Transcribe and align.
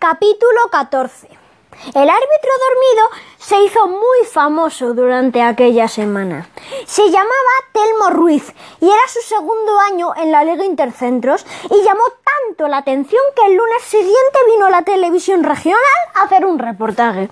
Capítulo 0.00 0.60
14. 0.70 1.28
El 1.28 2.08
árbitro 2.08 2.50
dormido 2.70 3.10
se 3.36 3.62
hizo 3.64 3.86
muy 3.86 4.26
famoso 4.32 4.94
durante 4.94 5.42
aquella 5.42 5.88
semana. 5.88 6.48
Se 6.86 7.10
llamaba 7.10 7.28
Telmo 7.74 8.08
Ruiz 8.08 8.50
y 8.80 8.86
era 8.86 9.08
su 9.08 9.20
segundo 9.20 9.78
año 9.80 10.14
en 10.16 10.32
la 10.32 10.42
Liga 10.42 10.64
Intercentros 10.64 11.44
y 11.64 11.82
llamó 11.82 12.04
tanto 12.24 12.66
la 12.66 12.78
atención 12.78 13.20
que 13.36 13.44
el 13.44 13.58
lunes 13.58 13.82
siguiente 13.82 14.38
vino 14.50 14.70
la 14.70 14.80
televisión 14.80 15.44
regional 15.44 15.82
a 16.14 16.22
hacer 16.22 16.46
un 16.46 16.58
reportaje. 16.58 17.28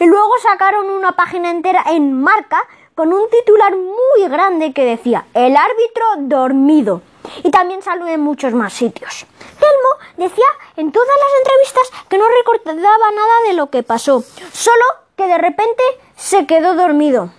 Y 0.00 0.06
luego 0.06 0.32
sacaron 0.42 0.88
una 0.88 1.12
página 1.12 1.50
entera 1.50 1.84
en 1.86 2.18
marca 2.18 2.66
con 2.94 3.12
un 3.12 3.28
titular 3.28 3.76
muy 3.76 4.26
grande 4.26 4.72
que 4.72 4.86
decía 4.86 5.26
El 5.34 5.54
árbitro 5.54 6.06
dormido. 6.20 7.02
Y 7.44 7.50
también 7.50 7.82
salió 7.82 8.06
en 8.06 8.20
muchos 8.20 8.54
más 8.54 8.72
sitios. 8.72 9.26
Telmo 9.60 9.85
decía 10.16 10.46
en 10.76 10.92
todas 10.92 11.08
las 11.08 11.38
entrevistas 11.40 12.06
que 12.08 12.18
no 12.18 12.24
recordaba 12.28 13.10
nada 13.10 13.40
de 13.48 13.54
lo 13.54 13.70
que 13.70 13.82
pasó, 13.82 14.22
solo 14.52 14.84
que 15.16 15.26
de 15.26 15.38
repente 15.38 15.82
se 16.16 16.46
quedó 16.46 16.74
dormido. 16.74 17.30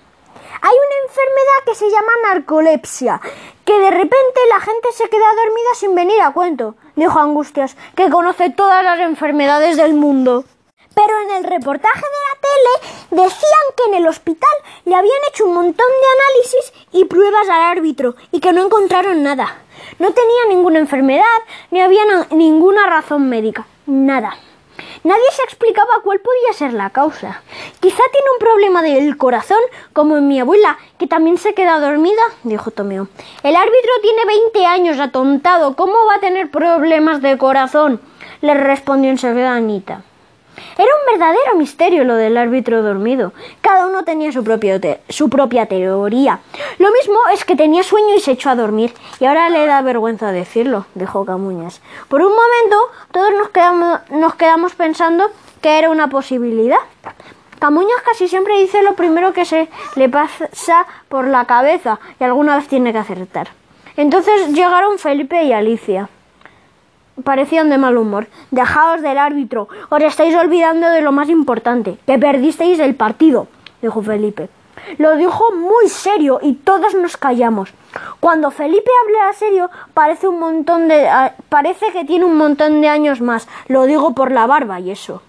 Hay 0.62 0.76
una 0.76 1.08
enfermedad 1.08 1.64
que 1.66 1.76
se 1.76 1.90
llama 1.90 2.12
narcolepsia, 2.24 3.22
que 3.64 3.80
de 3.80 3.92
repente 3.92 4.40
la 4.50 4.60
gente 4.60 4.92
se 4.92 5.10
queda 5.10 5.28
dormida 5.36 5.76
sin 5.76 5.94
venir 5.94 6.22
a 6.22 6.34
cuento, 6.34 6.76
dijo 6.96 7.20
Angustias, 7.20 7.78
que 7.96 8.10
conoce 8.10 8.50
todas 8.50 8.84
las 8.84 9.00
enfermedades 9.00 9.78
del 9.78 9.94
mundo. 9.94 10.46
Pero 10.98 11.14
en 11.22 11.36
el 11.36 11.44
reportaje 11.44 12.02
de 12.02 12.24
la 12.26 12.42
tele 12.42 13.24
decían 13.24 13.66
que 13.76 13.84
en 13.84 13.94
el 14.02 14.08
hospital 14.08 14.50
le 14.86 14.96
habían 14.96 15.20
hecho 15.30 15.46
un 15.46 15.54
montón 15.54 15.86
de 15.86 16.08
análisis 16.18 16.74
y 16.92 17.06
pruebas 17.06 17.48
al 17.50 17.78
árbitro 17.78 18.16
y 18.32 18.40
que 18.40 18.52
no 18.52 18.66
encontraron 18.66 19.22
nada. 19.22 19.60
No 20.00 20.12
tenía 20.12 20.48
ninguna 20.50 20.80
enfermedad 20.80 21.22
ni 21.70 21.82
había 21.82 22.02
ninguna 22.32 22.88
razón 22.88 23.30
médica. 23.30 23.68
Nada. 23.86 24.38
Nadie 25.04 25.32
se 25.34 25.44
explicaba 25.44 26.02
cuál 26.04 26.20
podía 26.20 26.54
ser 26.54 26.74
la 26.74 26.90
causa. 26.90 27.44
Quizá 27.80 28.02
tiene 28.12 28.28
un 28.34 28.40
problema 28.40 28.82
del 28.82 29.18
corazón, 29.18 29.62
como 29.94 30.18
en 30.18 30.28
mi 30.28 30.40
abuela, 30.40 30.80
que 30.98 31.06
también 31.06 31.38
se 31.38 31.54
queda 31.54 31.80
dormida, 31.80 32.24
dijo 32.42 32.72
Tomeo. 32.72 33.08
El 33.44 33.56
árbitro 33.56 33.92
tiene 34.02 34.26
20 34.26 34.66
años 34.66 35.00
atontado. 35.00 35.76
¿Cómo 35.76 35.94
va 36.10 36.16
a 36.16 36.22
tener 36.22 36.50
problemas 36.50 37.22
de 37.22 37.38
corazón? 37.38 38.02
le 38.42 38.56
respondió 38.56 39.12
enseguida 39.12 39.54
Anita. 39.54 40.04
Era 40.78 40.92
un 40.94 41.20
verdadero 41.20 41.56
misterio 41.56 42.04
lo 42.04 42.16
del 42.16 42.38
árbitro 42.38 42.84
dormido. 42.84 43.34
Cada 43.62 43.88
uno 43.88 44.04
tenía 44.04 44.32
su, 44.32 44.44
su 45.10 45.30
propia 45.30 45.66
teoría. 45.66 46.40
Lo 46.78 46.92
mismo 46.92 47.18
es 47.34 47.46
que 47.46 47.56
tenía 47.56 47.82
sueño 47.82 48.14
y 48.16 48.20
se 48.20 48.34
echó 48.34 48.52
a 48.52 48.56
dormir. 48.56 48.94
Y 49.20 49.26
ahora 49.26 49.50
le 49.50 49.66
da 49.66 49.82
vergüenza 49.82 50.32
decirlo, 50.32 50.86
dijo 50.94 51.26
Camuñas. 51.26 51.82
Por 52.10 52.22
un 52.22 52.30
momento 52.30 52.78
todos 53.12 53.32
nos 53.32 53.50
quedamos, 53.50 54.00
nos 54.12 54.36
quedamos 54.36 54.76
pensando 54.76 55.32
que 55.62 55.80
era 55.80 55.90
una 55.90 56.10
posibilidad. 56.10 56.78
Camuñas 57.58 58.02
casi 58.06 58.28
siempre 58.28 58.60
dice 58.60 58.84
lo 58.84 58.94
primero 58.94 59.34
que 59.34 59.46
se 59.46 59.70
le 59.96 60.10
pasa 60.10 60.86
por 61.10 61.26
la 61.26 61.46
cabeza 61.46 62.00
y 62.20 62.24
alguna 62.24 62.56
vez 62.56 62.68
tiene 62.68 62.92
que 62.92 63.00
acertar. 63.00 63.50
Entonces 63.96 64.54
llegaron 64.54 65.00
Felipe 65.00 65.44
y 65.44 65.54
Alicia 65.54 66.08
parecían 67.24 67.70
de 67.70 67.78
mal 67.78 67.98
humor. 67.98 68.28
Dejaos 68.52 69.02
del 69.02 69.18
árbitro. 69.18 69.68
Os 69.90 70.04
estáis 70.04 70.36
olvidando 70.36 70.90
de 70.90 71.02
lo 71.02 71.12
más 71.12 71.30
importante, 71.30 71.98
que 72.06 72.18
perdisteis 72.18 72.80
el 72.80 72.96
partido, 72.96 73.48
dijo 73.82 74.02
Felipe. 74.02 74.50
Lo 74.98 75.18
dijo 75.18 75.52
muy 75.54 75.90
serio 75.90 76.40
y 76.42 76.54
todos 76.54 76.94
nos 76.96 77.18
callamos. 77.18 77.74
Cuando 78.20 78.52
Felipe 78.52 78.92
habla 79.04 79.34
serio, 79.34 79.70
parece 79.94 80.28
un 80.28 80.40
montón 80.40 80.88
de 80.88 81.10
parece 81.50 81.92
que 81.92 82.06
tiene 82.06 82.26
un 82.26 82.38
montón 82.38 82.82
de 82.82 82.88
años 82.88 83.20
más. 83.20 83.48
Lo 83.68 83.86
digo 83.86 84.14
por 84.14 84.32
la 84.32 84.46
barba 84.48 84.80
y 84.80 84.92
eso. 84.92 85.22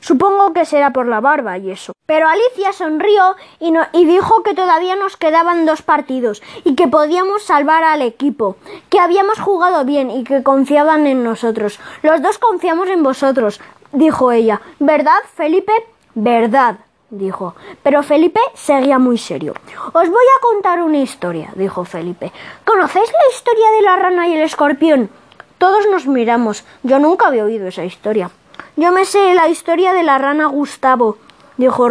Supongo 0.00 0.52
que 0.52 0.64
será 0.64 0.92
por 0.92 1.06
la 1.06 1.20
barba 1.20 1.58
y 1.58 1.70
eso. 1.70 1.92
Pero 2.06 2.28
Alicia 2.28 2.72
sonrió 2.72 3.36
y, 3.60 3.72
y, 3.92 4.04
dijo 4.06 4.42
que 4.42 4.54
todavía 4.54 4.96
nos 4.96 5.16
quedaban 5.16 5.66
dos 5.66 5.82
partidos 5.82 6.42
y 6.64 6.74
que 6.74 6.88
podíamos 6.88 7.42
salvar 7.42 7.84
al 7.84 8.00
equipo, 8.02 8.56
que 8.88 8.98
habíamos 8.98 9.38
jugado 9.38 9.84
bien 9.84 10.10
y 10.10 10.24
que 10.24 10.42
confiaban 10.42 11.06
en 11.06 11.22
nosotros. 11.22 11.78
Los 12.02 12.22
dos 12.22 12.38
confiamos 12.38 12.88
en 12.88 13.02
vosotros, 13.02 13.60
dijo 13.92 14.32
ella. 14.32 14.60
¿Verdad, 14.78 15.20
Felipe? 15.34 15.72
Verdad, 16.14 16.78
dijo. 17.10 17.54
Pero 17.82 18.02
Felipe 18.02 18.40
seguía 18.54 18.98
muy 18.98 19.18
serio. 19.18 19.54
Os 19.92 20.08
voy 20.08 20.26
a 20.36 20.40
contar 20.40 20.82
una 20.82 20.98
historia, 20.98 21.50
dijo 21.54 21.84
Felipe. 21.84 22.32
¿Conocéis 22.64 23.10
la 23.12 23.34
historia 23.34 23.70
de 23.72 23.82
la 23.82 23.96
rana 23.96 24.28
y 24.28 24.34
el 24.34 24.42
escorpión? 24.42 25.10
Todos 25.58 25.86
nos 25.90 26.06
miramos. 26.06 26.64
Yo 26.82 26.98
nunca 26.98 27.26
había 27.26 27.44
oído 27.44 27.66
esa 27.66 27.84
historia. 27.84 28.30
Yo 28.76 28.92
me 28.92 29.04
sé 29.04 29.34
la 29.34 29.48
historia 29.48 29.92
de 29.92 30.02
la 30.02 30.18
rana 30.18 30.46
Gustavo, 30.46 31.16
dijo, 31.56 31.88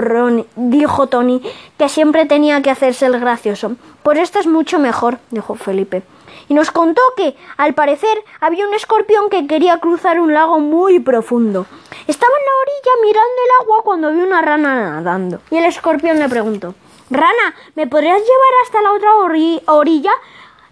dijo 0.55 1.07
Tony, 1.07 1.41
que 1.78 1.89
siempre 1.89 2.25
tenía 2.25 2.61
que 2.61 2.72
hacerse 2.72 3.05
el 3.05 3.19
gracioso. 3.19 3.75
Por 4.03 4.17
esto 4.17 4.39
es 4.39 4.47
mucho 4.47 4.79
mejor, 4.79 5.19
dijo 5.31 5.56
Felipe. 5.56 6.03
Y 6.50 6.53
nos 6.53 6.72
contó 6.72 7.01
que, 7.17 7.35
al 7.57 7.73
parecer, 7.73 8.23
había 8.39 8.67
un 8.67 8.73
escorpión 8.73 9.29
que 9.29 9.47
quería 9.47 9.79
cruzar 9.79 10.19
un 10.19 10.33
lago 10.33 10.59
muy 10.59 11.00
profundo. 11.00 11.66
Estaba 12.07 12.33
en 12.38 12.45
la 12.45 12.51
orilla 12.61 12.91
mirando 13.03 13.41
el 13.44 13.66
agua 13.66 13.83
cuando 13.83 14.13
vio 14.13 14.23
una 14.23 14.41
rana 14.41 14.91
nadando. 14.91 15.41
Y 15.51 15.57
el 15.57 15.66
escorpión 15.66 16.19
le 16.19 16.29
preguntó 16.29 16.73
Rana, 17.09 17.56
¿me 17.75 17.88
podrías 17.88 18.19
llevar 18.19 18.53
hasta 18.63 18.81
la 18.81 18.91
otra 18.91 19.73
orilla? 19.73 20.11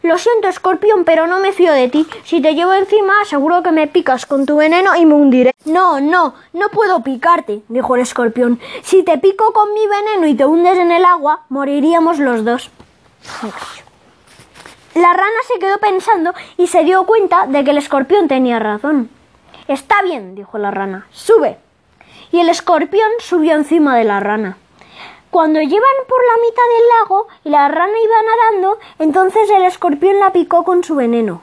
Lo 0.05 0.19
siento, 0.19 0.47
escorpión, 0.47 1.03
pero 1.03 1.25
no 1.25 1.39
me 1.39 1.51
fío 1.51 1.73
de 1.73 1.89
ti. 1.89 2.05
Si 2.25 2.39
te 2.39 2.53
llevo 2.53 2.73
encima, 2.73 3.25
seguro 3.25 3.63
que 3.63 3.71
me 3.71 3.87
picas 3.87 4.27
con 4.27 4.45
tu 4.45 4.57
veneno 4.57 4.95
y 4.95 5.03
me 5.03 5.15
hundiré. 5.15 5.55
No, 5.65 5.99
no, 5.99 6.35
no 6.53 6.69
puedo 6.69 7.01
picarte, 7.01 7.63
dijo 7.69 7.95
el 7.95 8.03
escorpión. 8.03 8.59
Si 8.83 9.01
te 9.01 9.17
pico 9.17 9.51
con 9.51 9.73
mi 9.73 9.87
veneno 9.87 10.27
y 10.27 10.35
te 10.35 10.45
hundes 10.45 10.77
en 10.77 10.91
el 10.91 11.03
agua, 11.05 11.45
moriríamos 11.49 12.19
los 12.19 12.45
dos. 12.45 12.69
La 14.93 15.11
rana 15.11 15.39
se 15.51 15.57
quedó 15.57 15.79
pensando 15.79 16.35
y 16.55 16.67
se 16.67 16.83
dio 16.83 17.03
cuenta 17.07 17.47
de 17.47 17.63
que 17.63 17.71
el 17.71 17.79
escorpión 17.79 18.27
tenía 18.27 18.59
razón. 18.59 19.09
Está 19.67 20.03
bien, 20.03 20.35
dijo 20.35 20.59
la 20.59 20.69
rana, 20.69 21.07
sube. 21.09 21.57
Y 22.31 22.41
el 22.41 22.49
escorpión 22.49 23.09
subió 23.21 23.55
encima 23.55 23.97
de 23.97 24.03
la 24.03 24.19
rana. 24.19 24.57
Cuando 25.35 25.59
llevan 25.59 25.97
por 26.07 26.19
la 26.23 26.41
mitad 26.47 26.63
del 26.63 26.87
lago 26.97 27.27
y 27.43 27.49
la 27.49 27.67
rana 27.67 27.91
iba 28.01 28.15
nadando, 28.23 28.79
entonces 28.99 29.49
el 29.49 29.63
escorpión 29.63 30.17
la 30.17 30.31
picó 30.31 30.63
con 30.63 30.81
su 30.81 30.95
veneno. 30.95 31.41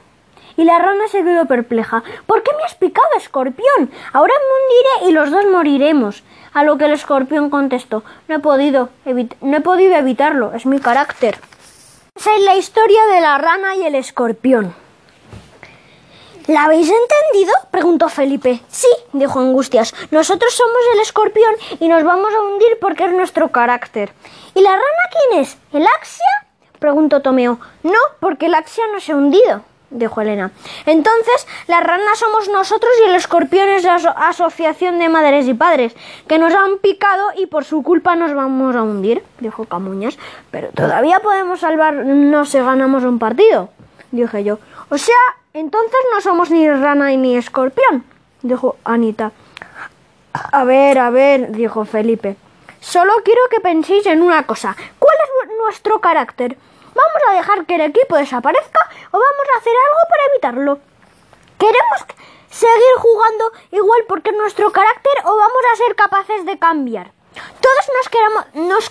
Y 0.57 0.63
la 0.63 0.79
rana 0.79 1.07
se 1.09 1.23
quedó 1.23 1.45
perpleja. 1.45 2.01
¿Por 2.25 2.41
qué 2.41 2.53
me 2.57 2.63
has 2.63 2.73
picado, 2.73 3.07
escorpión? 3.15 3.91
Ahora 4.11 4.33
me 4.33 5.05
hundiré 5.05 5.11
y 5.11 5.13
los 5.13 5.29
dos 5.29 5.45
moriremos. 5.45 6.23
A 6.55 6.63
lo 6.63 6.79
que 6.79 6.85
el 6.85 6.93
escorpión 6.93 7.51
contestó 7.51 8.03
No 8.27 8.37
he 8.37 8.39
podido, 8.39 8.89
no 9.41 9.57
he 9.57 9.61
podido 9.61 9.93
evitarlo, 9.93 10.53
es 10.53 10.65
mi 10.65 10.79
carácter. 10.79 11.37
Esa 12.15 12.33
es 12.33 12.41
la 12.41 12.55
historia 12.55 13.05
de 13.13 13.21
la 13.21 13.37
rana 13.37 13.75
y 13.75 13.83
el 13.85 13.93
escorpión. 13.93 14.73
¿La 16.47 16.65
habéis 16.65 16.89
entendido? 16.89 17.53
preguntó 17.71 18.09
Felipe. 18.09 18.61
Sí, 18.67 18.89
dijo 19.13 19.39
Angustias. 19.39 19.93
Nosotros 20.11 20.53
somos 20.53 20.81
el 20.93 20.99
escorpión 20.99 21.53
y 21.79 21.87
nos 21.87 22.03
vamos 22.03 22.33
a 22.33 22.41
hundir 22.41 22.77
porque 22.81 23.05
es 23.05 23.13
nuestro 23.13 23.49
carácter. 23.49 24.11
¿Y 24.53 24.61
la 24.61 24.71
rana 24.71 24.83
quién 25.11 25.41
es? 25.41 25.57
¿El 25.71 25.87
Axia? 25.87 26.25
preguntó 26.79 27.21
Tomeo. 27.21 27.59
No, 27.83 27.99
porque 28.19 28.47
el 28.47 28.55
Axia 28.55 28.83
no 28.91 28.99
se 28.99 29.13
ha 29.13 29.15
hundido, 29.15 29.61
dijo 29.89 30.19
Elena. 30.19 30.51
Entonces, 30.85 31.47
la 31.67 31.79
rana 31.79 32.13
somos 32.15 32.49
nosotros 32.49 32.91
y 33.01 33.07
el 33.07 33.15
escorpión 33.15 33.69
es 33.69 33.85
la 33.85 33.95
asociación 33.95 34.99
de 34.99 35.07
madres 35.07 35.47
y 35.47 35.53
padres, 35.53 35.95
que 36.27 36.39
nos 36.39 36.53
han 36.53 36.79
picado 36.79 37.29
y 37.37 37.45
por 37.45 37.63
su 37.63 37.83
culpa 37.83 38.17
nos 38.17 38.33
vamos 38.33 38.75
a 38.75 38.83
hundir, 38.83 39.23
dijo 39.39 39.63
Camuñas. 39.63 40.17
Pero 40.51 40.71
todavía 40.75 41.21
podemos 41.21 41.61
salvarnos 41.61 42.49
si 42.49 42.59
ganamos 42.59 43.05
un 43.05 43.17
partido, 43.17 43.69
dije 44.11 44.43
yo. 44.43 44.59
O 44.89 44.97
sea, 44.97 45.15
entonces 45.53 45.99
no 46.11 46.21
somos 46.21 46.49
ni 46.49 46.67
rana 46.67 47.09
ni 47.09 47.37
escorpión, 47.37 48.03
dijo 48.41 48.77
Anita. 48.83 49.31
A 50.33 50.63
ver, 50.63 50.97
a 50.97 51.11
ver, 51.11 51.51
dijo 51.51 51.85
Felipe. 51.85 52.35
Solo 52.79 53.13
quiero 53.23 53.41
que 53.49 53.61
penséis 53.61 54.05
en 54.07 54.23
una 54.23 54.47
cosa. 54.47 54.75
¿Cuál 54.97 55.15
es 55.23 55.57
nuestro 55.57 56.01
carácter? 56.01 56.57
¿Vamos 56.95 57.21
a 57.29 57.35
dejar 57.35 57.65
que 57.65 57.75
el 57.75 57.81
equipo 57.81 58.15
desaparezca 58.15 58.79
o 59.11 59.19
vamos 59.19 59.47
a 59.53 59.59
hacer 59.59 59.73
algo 59.73 59.99
para 60.09 60.25
evitarlo? 60.31 60.79
¿Queremos 61.59 62.05
seguir 62.49 62.95
jugando 62.97 63.51
igual 63.71 63.99
porque 64.07 64.31
es 64.31 64.37
nuestro 64.37 64.71
carácter 64.71 65.13
o 65.23 65.37
vamos 65.37 65.61
a 65.71 65.77
ser 65.77 65.95
capaces 65.95 66.45
de 66.45 66.57
cambiar? 66.57 67.11
Todos 67.61 67.89
nos, 67.95 68.09
quedamos, 68.09 68.45
nos 68.69 68.89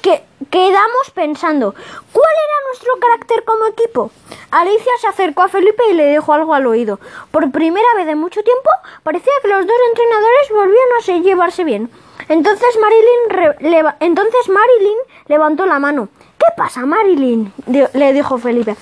quedamos 0.50 1.10
pensando, 1.14 1.75
¿cuál 2.12 2.34
era 2.48 2.66
nuestro 2.69 2.98
carácter 2.98 3.44
como 3.44 3.66
equipo? 3.66 4.10
Alicia 4.52 4.93
se 5.00 5.06
acercó 5.06 5.43
a 5.43 5.49
Felipe 5.49 5.82
y 5.90 5.94
le 5.94 6.12
dijo 6.12 6.31
algo 6.34 6.52
al 6.52 6.66
oído. 6.66 7.00
Por 7.31 7.50
primera 7.50 7.87
vez 7.96 8.06
en 8.06 8.19
mucho 8.19 8.43
tiempo, 8.43 8.69
parecía 9.02 9.32
que 9.40 9.49
los 9.49 9.66
dos 9.66 9.76
entrenadores 9.88 10.50
volvían 10.50 11.19
a 11.19 11.22
llevarse 11.25 11.64
bien. 11.64 11.90
Entonces 12.28 12.78
Marilyn, 12.78 13.94
entonces 14.00 14.49
Marilyn 14.50 14.99
levantó 15.26 15.64
la 15.64 15.78
mano. 15.78 16.10
¿Qué 16.38 16.46
pasa, 16.54 16.84
Marilyn? 16.84 17.50
le 17.66 18.12
dijo 18.12 18.37
Felipe. 18.37 18.76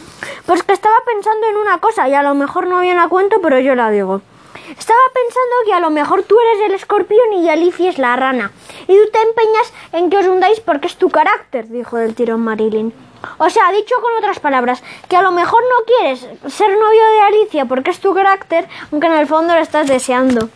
Pues 0.45 0.65
que 0.65 0.73
estaba 0.73 0.97
pensando 1.07 1.47
en 1.47 1.57
una 1.57 1.79
cosa 1.79 2.09
y 2.09 2.15
a 2.15 2.25
lo 2.25 2.35
mejor 2.35 2.67
no 2.67 2.81
viene 2.81 3.01
a 3.01 3.09
cuento, 3.09 3.37
pero 3.41 3.61
yo 3.61 3.77
la 3.77 3.91
digo. 3.91 4.23
Estaba 4.77 5.01
pensando 5.15 5.55
que 5.67 5.73
a 5.73 5.81
lo 5.81 5.91
mejor 5.91 6.25
tú 6.25 6.37
eres 6.41 6.67
el 6.67 6.75
escorpión 6.75 7.33
y 7.35 7.49
Alicia 7.49 7.91
es 7.91 7.99
la 7.99 8.17
rana. 8.17 8.51
Y 8.89 8.97
tú 8.97 9.11
te 9.13 9.23
empeñas 9.23 9.73
en 9.93 10.11
que 10.11 10.17
os 10.17 10.27
hundáis 10.27 10.59
porque 10.59 10.89
es 10.89 10.97
tu 10.97 11.11
carácter, 11.11 11.69
dijo 11.69 11.97
del 11.97 12.17
tirón 12.17 12.41
Marilyn. 12.41 12.93
O 13.39 13.51
sea, 13.51 13.73
dicho 13.73 13.95
con 14.01 14.13
otras 14.19 14.41
palabras, 14.41 14.83
que 15.09 15.17
a 15.17 15.23
lo 15.23 15.33
mejor 15.33 15.63
no 15.63 15.85
quieres 15.87 16.21
ser 16.53 16.71
novio 16.71 17.07
de 17.07 17.21
Alicia 17.21 17.65
porque 17.65 17.91
es 17.91 18.01
tu 18.01 18.15
carácter, 18.15 18.69
aunque 18.93 19.07
en 19.07 19.15
el 19.15 19.27
fondo 19.27 19.55
lo 19.55 19.61
estás 19.61 19.89
deseando. 19.89 20.49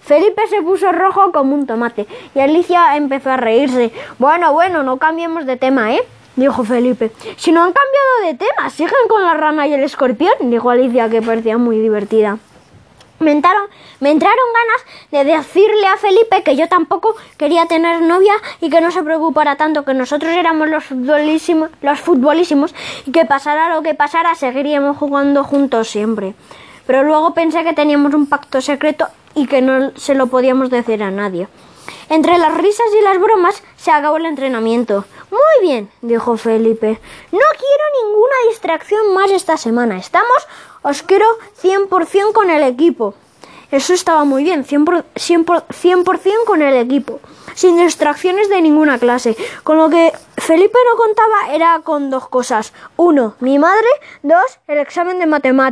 Felipe 0.00 0.42
se 0.48 0.62
puso 0.62 0.90
rojo 0.92 1.30
como 1.32 1.54
un 1.54 1.66
tomate 1.66 2.06
y 2.34 2.40
Alicia 2.40 2.96
empezó 2.96 3.30
a 3.30 3.36
reírse. 3.36 3.92
Bueno, 4.18 4.52
bueno, 4.52 4.82
no 4.82 4.96
cambiemos 4.96 5.46
de 5.46 5.56
tema, 5.56 5.94
¿eh? 5.94 6.02
dijo 6.36 6.64
Felipe. 6.64 7.12
Si 7.36 7.52
no 7.52 7.62
han 7.62 7.72
cambiado 7.72 8.26
de 8.26 8.34
tema, 8.34 8.70
siguen 8.70 9.08
con 9.08 9.22
la 9.22 9.34
rana 9.34 9.66
y 9.66 9.74
el 9.74 9.84
escorpión, 9.84 10.32
dijo 10.50 10.70
Alicia, 10.70 11.08
que 11.08 11.22
parecía 11.22 11.58
muy 11.58 11.78
divertida. 11.78 12.38
Me 13.20 13.32
entraron, 13.32 13.68
me 14.00 14.10
entraron 14.10 14.46
ganas 14.54 15.26
de 15.26 15.36
decirle 15.36 15.86
a 15.86 15.98
Felipe 15.98 16.42
que 16.42 16.56
yo 16.56 16.68
tampoco 16.68 17.14
quería 17.36 17.66
tener 17.66 18.00
novia 18.00 18.32
y 18.62 18.70
que 18.70 18.80
no 18.80 18.90
se 18.90 19.02
preocupara 19.02 19.56
tanto, 19.56 19.84
que 19.84 19.92
nosotros 19.92 20.32
éramos 20.32 20.70
los 20.70 20.84
futbolísimos, 20.84 21.68
los 21.82 22.00
futbolísimos 22.00 22.74
y 23.04 23.12
que 23.12 23.26
pasara 23.26 23.74
lo 23.74 23.82
que 23.82 23.94
pasara, 23.94 24.34
seguiríamos 24.34 24.96
jugando 24.96 25.44
juntos 25.44 25.88
siempre. 25.88 26.34
Pero 26.86 27.02
luego 27.02 27.34
pensé 27.34 27.62
que 27.62 27.74
teníamos 27.74 28.14
un 28.14 28.26
pacto 28.26 28.62
secreto 28.62 29.06
y 29.34 29.46
que 29.46 29.60
no 29.60 29.92
se 29.96 30.14
lo 30.14 30.28
podíamos 30.28 30.70
decir 30.70 31.02
a 31.02 31.10
nadie. 31.10 31.46
Entre 32.08 32.38
las 32.38 32.56
risas 32.56 32.86
y 32.98 33.04
las 33.04 33.20
bromas 33.20 33.62
se 33.76 33.90
acabó 33.90 34.16
el 34.16 34.26
entrenamiento. 34.26 35.04
Muy 35.30 35.68
bien, 35.68 35.90
dijo 36.00 36.36
Felipe. 36.36 37.00
No 37.32 37.38
quiero 37.58 37.84
ninguna 38.02 38.34
distracción 38.48 39.14
más 39.14 39.30
esta 39.30 39.56
semana. 39.56 39.98
Estamos, 39.98 40.48
os 40.82 41.02
quiero 41.02 41.26
100% 41.62 42.32
con 42.32 42.50
el 42.50 42.62
equipo. 42.62 43.14
Eso 43.70 43.94
estaba 43.94 44.24
muy 44.24 44.42
bien, 44.42 44.64
100%, 44.64 45.64
100 45.70 46.04
con 46.44 46.60
el 46.60 46.74
equipo, 46.74 47.20
sin 47.54 47.76
distracciones 47.76 48.48
de 48.48 48.60
ninguna 48.60 48.98
clase. 48.98 49.36
Con 49.62 49.78
lo 49.78 49.88
que 49.88 50.12
Felipe 50.36 50.78
no 50.90 50.98
contaba 50.98 51.54
era 51.54 51.80
con 51.84 52.10
dos 52.10 52.28
cosas. 52.28 52.72
Uno, 52.96 53.36
mi 53.38 53.60
madre. 53.60 53.86
Dos, 54.24 54.58
el 54.66 54.78
examen 54.78 55.20
de 55.20 55.26
matemáticas. 55.26 55.70